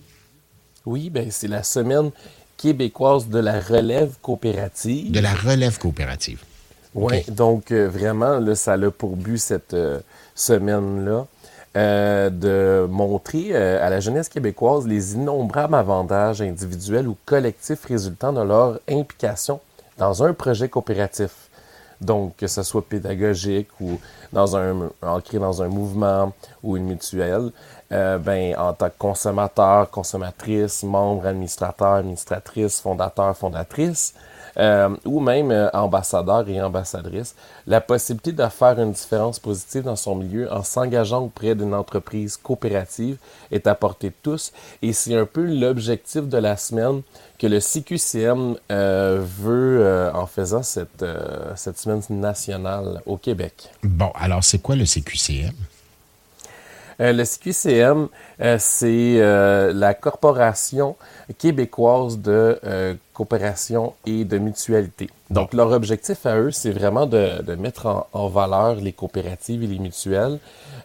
[0.84, 2.12] Oui, ben c'est la semaine
[2.56, 5.10] québécoise de la relève coopérative.
[5.10, 6.38] De la relève coopérative.
[6.96, 10.00] Oui, donc euh, vraiment, là, ça a pour but cette euh,
[10.34, 11.26] semaine-là
[11.76, 18.40] euh, de montrer à la jeunesse québécoise les innombrables avantages individuels ou collectifs résultant de
[18.40, 19.60] leur implication
[19.98, 21.50] dans un projet coopératif.
[22.00, 23.98] Donc, que ce soit pédagogique ou
[24.32, 27.50] dans un, ancré dans un mouvement ou une mutuelle,
[27.90, 34.14] ben, en tant que consommateur, consommatrice, membre, administrateur, administratrice, fondateur, fondatrice,
[34.58, 37.34] euh, ou même euh, ambassadeur et ambassadrice,
[37.66, 42.36] la possibilité de faire une différence positive dans son milieu en s'engageant auprès d'une entreprise
[42.36, 43.18] coopérative
[43.50, 44.52] est à portée de tous.
[44.82, 47.02] Et c'est un peu l'objectif de la semaine
[47.38, 51.04] que le CQCM euh, veut en faisant cette,
[51.54, 53.70] cette semaine nationale au Québec.
[53.82, 55.52] Bon, alors c'est quoi le CQCM?
[57.00, 58.08] Euh, le CQCM,
[58.40, 60.96] euh, c'est euh, la Corporation
[61.38, 62.58] québécoise de
[63.12, 65.10] coopération et de mutualité.
[65.30, 69.66] Donc, leur objectif à eux, c'est vraiment de, de mettre en, valeur les coopératives et
[69.66, 70.38] les mutuelles.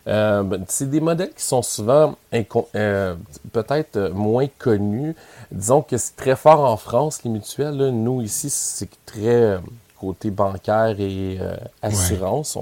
[0.06, 5.16] Ben, c'est des modèles qui sont souvent peut-être moins connus.
[5.52, 7.76] Disons que c'est très fort en France, les mutuelles.
[7.76, 9.60] Nous, ici, c'est très
[10.00, 11.38] côté bancaire et
[11.84, 12.58] assurance.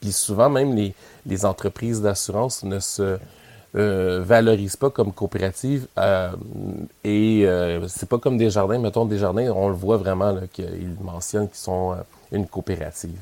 [0.00, 0.94] Puis souvent, même les,
[1.26, 3.18] les entreprises d'assurance ne se
[3.76, 5.88] euh, valorisent pas comme coopératives.
[5.98, 6.30] Euh,
[7.04, 8.78] et euh, c'est pas comme des jardins.
[8.78, 11.94] Mettons, des jardins, on le voit vraiment qu'ils mentionnent qu'ils sont
[12.32, 13.20] une coopérative.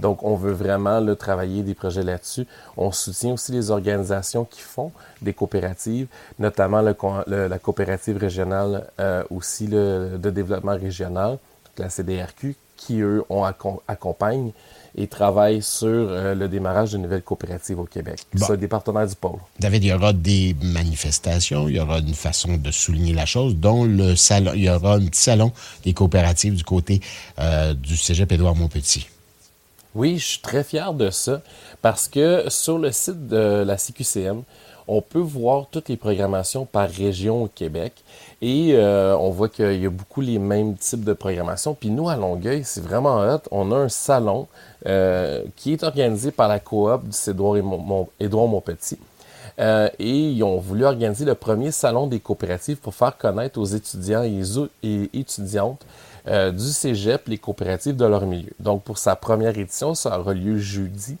[0.00, 2.46] Donc, on veut vraiment travailler des projets là-dessus.
[2.76, 6.06] On soutient aussi les organisations qui font des coopératives,
[6.38, 8.86] notamment la coopérative régionale
[9.28, 11.38] aussi le, de développement régional,
[11.76, 14.52] la CDRQ, qui, eux, on accompagne
[14.96, 18.20] et travaille sur euh, le démarrage de nouvelles coopératives au Québec.
[18.34, 19.38] C'est des partenaires du pôle.
[19.60, 23.56] David, il y aura des manifestations, il y aura une façon de souligner la chose,
[23.56, 25.52] dont le salon, il y aura un petit salon
[25.84, 27.00] des coopératives du côté
[27.38, 29.06] euh, du Cégep Édouard Montpetit.
[29.94, 31.42] Oui, je suis très fier de ça
[31.82, 34.42] parce que sur le site de la CQCM,
[34.88, 37.92] on peut voir toutes les programmations par région au Québec
[38.42, 41.74] et euh, on voit qu'il y a beaucoup les mêmes types de programmation.
[41.74, 43.40] Puis nous, à Longueuil, c'est vraiment hot.
[43.50, 44.46] On a un salon
[44.86, 48.06] euh, qui est organisé par la coop du Édouard, et Mon,
[48.46, 48.98] Montpetit.
[49.58, 53.64] Euh, et ils ont voulu organiser le premier salon des coopératives pour faire connaître aux
[53.64, 55.84] étudiants et, étudiantes
[56.26, 58.50] du cégep les coopératives de leur milieu.
[58.58, 61.16] Donc, pour sa première édition, ça aura lieu jeudi,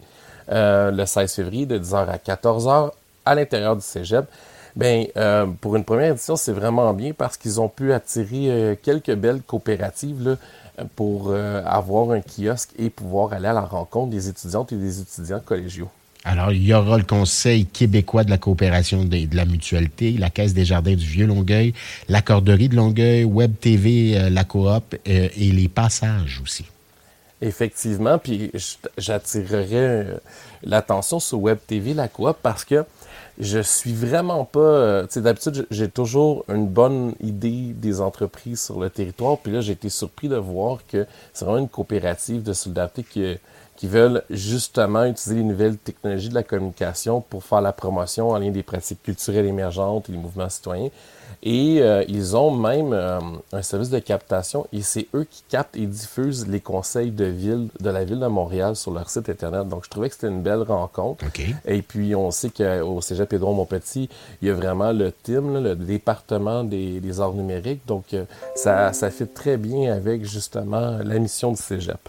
[0.48, 2.90] le 16 février, de 10h à 14h
[3.26, 4.26] à l'intérieur du cégep.
[4.76, 8.74] Ben, euh, pour une première édition, c'est vraiment bien parce qu'ils ont pu attirer euh,
[8.80, 10.36] quelques belles coopératives
[10.94, 15.00] pour euh, avoir un kiosque et pouvoir aller à la rencontre des étudiantes et des
[15.00, 15.88] étudiants collégiaux.
[16.24, 20.28] Alors, il y aura le Conseil québécois de la coopération de, de la mutualité, la
[20.28, 21.72] Caisse des jardins du Vieux-Longueuil,
[22.10, 26.66] la Corderie de Longueuil, Web TV, la coop et les passages aussi.
[27.40, 28.50] Effectivement, puis
[28.98, 30.16] j'attirerai
[30.64, 32.84] l'attention sur Web TV, la coop, parce que
[33.38, 34.60] je suis vraiment pas.
[34.60, 39.38] Euh, tu sais, d'habitude, j'ai toujours une bonne idée des entreprises sur le territoire.
[39.38, 43.36] Puis là, j'ai été surpris de voir que c'est vraiment une coopérative de solidarité qui,
[43.76, 48.38] qui veulent justement utiliser les nouvelles technologies de la communication pour faire la promotion en
[48.38, 50.90] lien des pratiques culturelles émergentes et les mouvements citoyens.
[51.48, 53.20] Et euh, ils ont même euh,
[53.52, 57.68] un service de captation et c'est eux qui captent et diffusent les conseils de ville
[57.78, 59.68] de la ville de Montréal sur leur site internet.
[59.68, 61.24] Donc je trouvais que c'était une belle rencontre.
[61.64, 64.08] Et puis on sait qu'au Cégep Édouard Montpetit,
[64.42, 67.86] il y a vraiment le TIM, le département des, arts numériques.
[67.86, 68.24] Donc euh,
[68.56, 72.00] ça, ça fit très bien avec justement la mission du Cégep.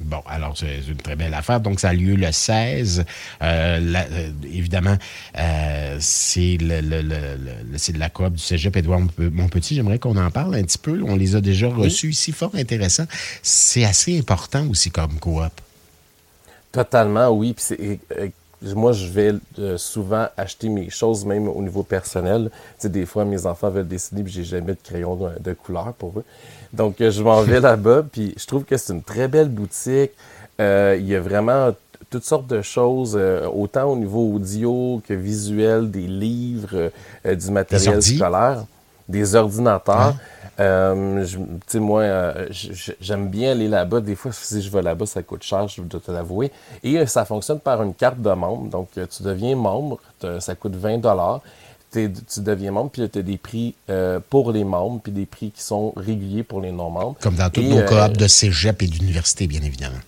[0.00, 1.60] Bon, alors c'est une très belle affaire.
[1.60, 3.04] Donc, ça a lieu le 16.
[3.42, 4.96] Euh, euh, évidemment,
[5.38, 9.76] euh, c'est le, le, de la coop du Cégep Édouard Montpetit.
[9.76, 11.02] J'aimerais qu'on en parle un petit peu.
[11.04, 13.04] On les a déjà reçus ici, fort intéressant.
[13.42, 15.52] C'est assez important aussi comme coop.
[16.72, 17.54] Totalement, oui.
[17.54, 18.00] Puis
[18.74, 19.34] moi, je vais
[19.76, 22.50] souvent acheter mes choses, même au niveau personnel.
[22.52, 25.92] Tu sais, des fois, mes enfants veulent dessiner, puis j'ai jamais de crayon de couleur
[25.94, 26.24] pour eux.
[26.72, 30.12] Donc, euh, je m'en vais là-bas, puis je trouve que c'est une très belle boutique.
[30.60, 31.72] Euh, il y a vraiment
[32.12, 36.90] toutes sortes de choses, euh, autant au niveau audio que visuel, des livres,
[37.24, 38.64] euh, du matériel scolaire,
[39.08, 40.14] des ordinateurs.
[40.60, 42.04] Euh, tu sais, moi,
[43.00, 44.00] j'aime bien aller là-bas.
[44.00, 46.52] Des fois, si je vais là-bas, ça coûte cher, je dois te l'avouer.
[46.82, 48.68] Et ça fonctionne par une carte de membre.
[48.68, 49.98] Donc, tu deviens membre,
[50.40, 51.00] ça coûte 20
[51.92, 53.74] tu deviens membre, puis tu as des prix
[54.30, 57.16] pour les membres, puis des prix qui sont réguliers pour les non-membres.
[57.20, 59.98] Comme dans toutes nos coops de cégep et d'université, bien évidemment.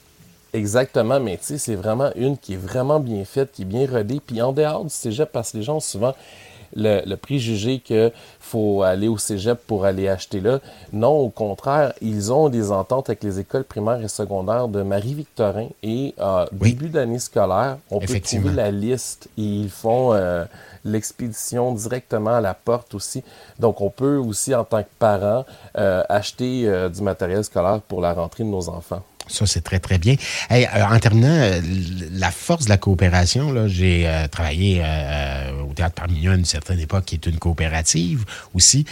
[0.54, 3.88] Exactement, mais tu sais, c'est vraiment une qui est vraiment bien faite, qui est bien
[3.90, 4.20] rodée.
[4.24, 6.14] Puis en dehors du cégep, parce que les gens souvent
[6.74, 10.60] le, préjugé qu'il faut aller au cégep pour aller acheter là.
[10.92, 15.68] Non, au contraire, ils ont des ententes avec les écoles primaires et secondaires de Marie-Victorin
[15.82, 20.44] et euh, début d'année scolaire, on peut trouver la liste et ils font euh,
[20.84, 23.22] l'expédition directement à la porte aussi.
[23.58, 25.44] Donc, on peut aussi, en tant que parent,
[25.78, 29.02] euh, acheter du matériel scolaire pour la rentrée de nos enfants.
[29.26, 30.16] Ça, c'est très, très bien.
[30.50, 31.60] Euh, en terminant, euh,
[32.12, 34.82] la force de la coopération, j'ai euh, travaillé
[35.68, 38.84] au Théâtre Parmignon à une certaine époque, qui est une coopérative aussi,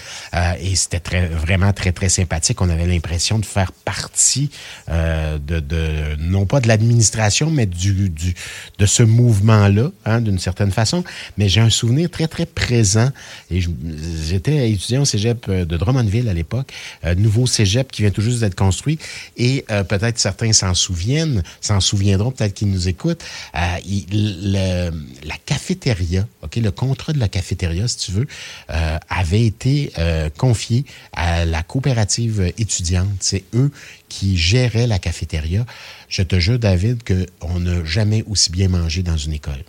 [0.61, 2.61] et c'était très, vraiment très, très sympathique.
[2.61, 4.51] On avait l'impression de faire partie
[4.89, 8.35] de, non pas de l'administration, mais du, du,
[8.79, 11.05] de ce mouvement-là, hein, d'une certaine façon.
[11.37, 13.11] Mais j'ai un souvenir très, très présent,
[13.51, 16.73] et j'étais étudiant au cégep de Drummondville à l'époque,
[17.17, 18.99] nouveau cégep qui vient tout juste d'être construit,
[19.37, 23.25] et peut-être certains s'en souviennent, s'en souviendront, peut-être qu'ils nous écoutent.
[23.57, 24.91] Euh,
[25.25, 28.27] la cafétéria, le contrat de la cafétéria, si tu veux,
[28.71, 33.09] euh, avait été euh, confié à la coopérative étudiante.
[33.21, 33.71] C'est eux
[34.09, 35.67] qui géraient la cafétéria.
[36.09, 39.65] Je te jure, David, qu'on n'a jamais aussi bien mangé dans une école.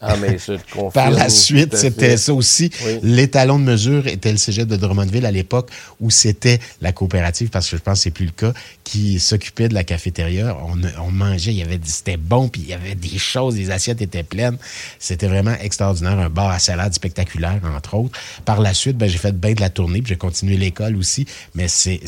[0.00, 2.70] Ah, mais je te Par la suite, c'était ça aussi.
[3.02, 5.70] L'étalon de mesure était le cégep de Drummondville à l'époque
[6.00, 8.52] où c'était la coopérative, parce que je pense que c'est plus le cas,
[8.84, 10.56] qui s'occupait de la cafétéria.
[10.98, 14.02] On, mangeait, il y avait, c'était bon, puis il y avait des choses, les assiettes
[14.02, 14.58] étaient pleines.
[14.98, 16.18] C'était vraiment extraordinaire.
[16.18, 18.18] Un bar à salade spectaculaire, entre autres.
[18.44, 21.26] Par la suite, ben, j'ai fait bien de la tournée, puis j'ai continué l'école aussi,
[21.54, 22.00] mais c'est,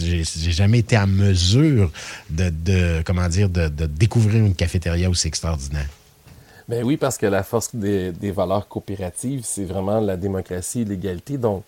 [0.00, 1.90] j'ai jamais été en mesure
[2.28, 5.88] de, de comment dire, de, de découvrir une cafétéria aussi extraordinaire.
[6.68, 11.38] Ben oui, parce que la force des, valeurs coopératives, c'est vraiment la démocratie et l'égalité.
[11.38, 11.62] Donc,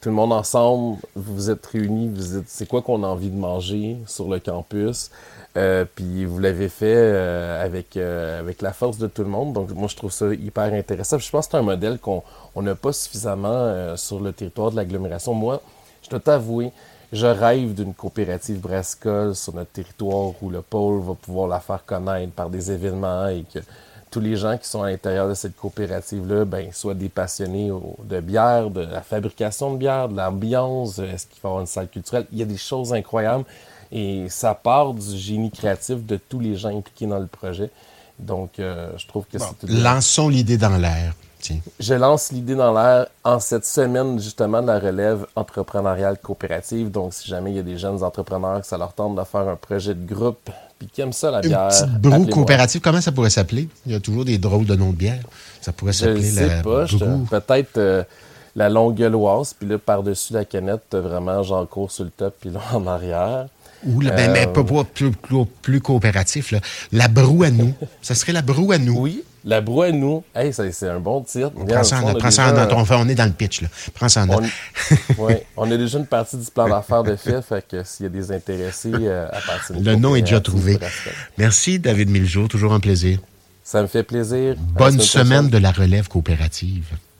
[0.00, 3.36] tout le monde ensemble, vous êtes réunis, vous êtes, c'est quoi qu'on a envie de
[3.36, 5.10] manger sur le campus?
[5.58, 9.52] Euh, puis vous l'avez fait euh, avec, euh, avec la force de tout le monde.
[9.52, 11.18] Donc, moi, je trouve ça hyper intéressant.
[11.18, 12.22] je pense que c'est un modèle qu'on
[12.56, 15.34] n'a pas suffisamment sur le territoire de l'agglomération.
[15.34, 15.60] Moi,
[16.02, 16.72] je dois t'avouer,
[17.12, 21.84] je rêve d'une coopérative brassicole sur notre territoire où le pôle va pouvoir la faire
[21.84, 23.58] connaître par des événements et que
[24.10, 27.70] tous les gens qui sont à l'intérieur de cette coopérative-là, ben, soient des passionnés
[28.04, 31.66] de bière, de la fabrication de bière, de l'ambiance, est-ce qu'il va y avoir une
[31.66, 32.26] salle culturelle?
[32.32, 33.44] Il y a des choses incroyables
[33.92, 37.70] et ça part du génie créatif de tous les gens impliqués dans le projet.
[38.18, 39.68] Donc, euh, je trouve que c'est...
[39.68, 41.14] Lançons l'idée dans l'air.
[41.78, 46.90] Je lance l'idée dans l'air en cette semaine justement de la relève entrepreneuriale coopérative.
[46.90, 49.48] Donc, si jamais il y a des jeunes entrepreneurs que ça leur tente de faire
[49.48, 51.64] un projet de groupe puis qui aiment ça la bière.
[51.64, 53.68] Une petite brou coopérative, comment ça pourrait s'appeler?
[53.84, 55.20] Il y a toujours des drôles de noms de bière.
[55.60, 58.02] Ça pourrait s'appeler la pas, Peut-être euh,
[58.56, 62.60] la longueuloise, puis là par-dessus la canette, vraiment j'en cours sur le top puis là
[62.72, 63.46] en arrière.
[63.86, 65.12] Ou le, ben, mais euh, pas, plus,
[65.62, 66.60] plus, coopératif, là.
[66.92, 67.74] la broue à nous.
[68.02, 68.98] ça serait la broue à nous.
[68.98, 70.22] Oui, la broue à nous.
[70.34, 71.52] Hey, c'est un bon titre.
[71.66, 72.18] Prends ça en note.
[72.18, 72.72] Prends ça en note.
[72.72, 73.62] On, est dans le pitch.
[73.62, 73.68] Là.
[73.94, 74.44] Prends ça en note.
[75.18, 78.06] oui, on a déjà une partie du plan d'affaires de fait, fait que s'il y
[78.06, 80.78] a des intéressés euh, à partir Le nom est déjà trouvé.
[81.38, 82.48] Merci, David Miljour.
[82.48, 83.18] Toujours un plaisir.
[83.62, 84.56] Ça me fait plaisir.
[84.58, 86.86] Bonne semaine de la relève coopérative.